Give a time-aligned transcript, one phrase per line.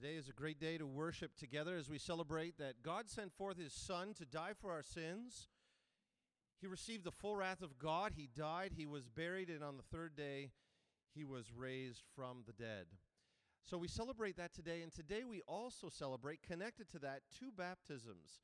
[0.00, 3.58] Today is a great day to worship together as we celebrate that God sent forth
[3.58, 5.48] his Son to die for our sins.
[6.60, 8.12] He received the full wrath of God.
[8.14, 10.52] He died, he was buried, and on the third day,
[11.16, 12.86] he was raised from the dead.
[13.64, 18.42] So we celebrate that today, and today we also celebrate, connected to that, two baptisms.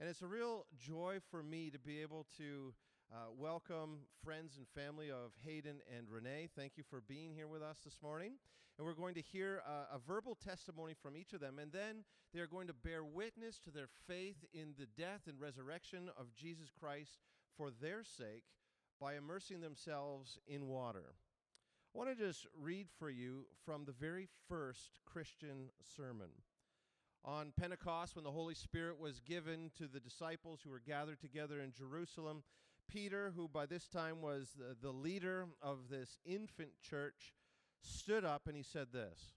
[0.00, 2.74] And it's a real joy for me to be able to
[3.12, 6.48] uh, welcome friends and family of Hayden and Renee.
[6.56, 8.32] Thank you for being here with us this morning.
[8.78, 12.04] And we're going to hear uh, a verbal testimony from each of them, and then
[12.34, 16.34] they are going to bear witness to their faith in the death and resurrection of
[16.34, 17.18] Jesus Christ
[17.56, 18.44] for their sake
[19.00, 21.14] by immersing themselves in water.
[21.94, 26.28] I want to just read for you from the very first Christian sermon.
[27.24, 31.60] On Pentecost, when the Holy Spirit was given to the disciples who were gathered together
[31.60, 32.42] in Jerusalem,
[32.88, 37.34] Peter, who by this time was the, the leader of this infant church,
[37.82, 39.34] stood up and he said this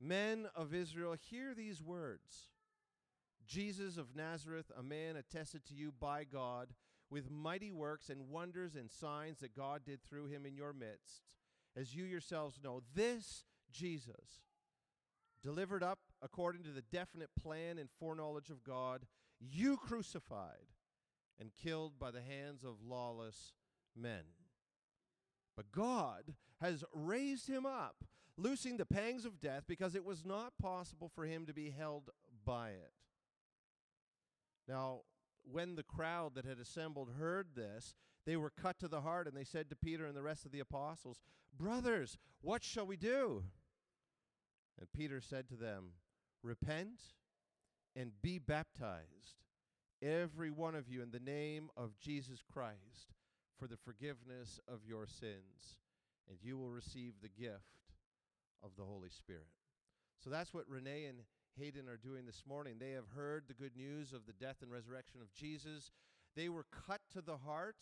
[0.00, 2.48] Men of Israel, hear these words
[3.46, 6.68] Jesus of Nazareth, a man attested to you by God
[7.10, 11.34] with mighty works and wonders and signs that God did through him in your midst,
[11.76, 12.82] as you yourselves know.
[12.94, 14.44] This Jesus,
[15.42, 19.06] delivered up according to the definite plan and foreknowledge of God,
[19.40, 20.68] you crucified
[21.40, 23.54] and killed by the hands of lawless
[23.96, 24.24] men.
[25.56, 28.04] But God has raised him up,
[28.36, 32.10] loosing the pangs of death, because it was not possible for him to be held
[32.44, 32.92] by it.
[34.68, 35.00] Now,
[35.42, 37.94] when the crowd that had assembled heard this,
[38.26, 40.52] they were cut to the heart, and they said to Peter and the rest of
[40.52, 41.20] the apostles,
[41.58, 43.44] Brothers, what shall we do?
[44.78, 45.92] And Peter said to them,
[46.42, 47.00] Repent
[47.96, 49.39] and be baptized
[50.02, 53.14] every one of you in the name of Jesus Christ
[53.58, 55.78] for the forgiveness of your sins,
[56.28, 57.94] and you will receive the gift
[58.62, 59.48] of the Holy Spirit.
[60.22, 61.18] So that's what Renee and
[61.58, 62.76] Hayden are doing this morning.
[62.78, 65.90] They have heard the good news of the death and resurrection of Jesus.
[66.36, 67.76] They were cut to the heart,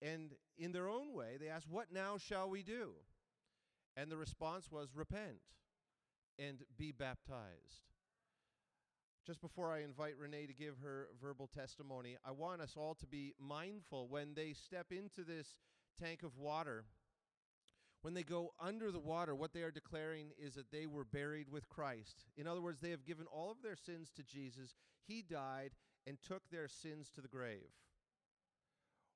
[0.00, 2.92] and in their own way, they asked, What now shall we do?
[3.96, 5.40] And the response was, Repent
[6.38, 7.93] and be baptized.
[9.26, 13.06] Just before I invite Renee to give her verbal testimony, I want us all to
[13.06, 15.56] be mindful when they step into this
[15.98, 16.84] tank of water.
[18.02, 21.48] When they go under the water, what they are declaring is that they were buried
[21.48, 22.26] with Christ.
[22.36, 24.74] In other words, they have given all of their sins to Jesus.
[25.06, 25.70] He died
[26.06, 27.70] and took their sins to the grave.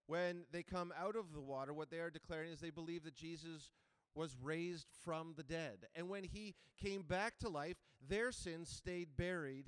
[0.07, 3.15] When they come out of the water, what they are declaring is they believe that
[3.15, 3.73] Jesus
[4.15, 5.87] was raised from the dead.
[5.95, 7.77] And when he came back to life,
[8.09, 9.67] their sins stayed buried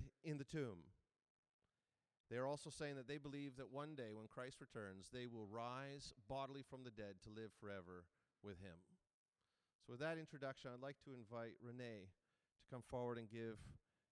[0.50, 0.90] tomb.
[2.30, 5.46] They are also saying that they believe that one day when Christ returns, they will
[5.50, 8.04] rise bodily from the dead to live forever
[8.42, 8.78] with him.
[9.86, 13.58] So, with that introduction, I'd like to invite Renee to come forward and give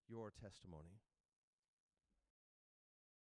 [0.09, 0.98] your testimony.